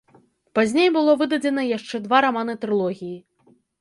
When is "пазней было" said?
0.59-1.13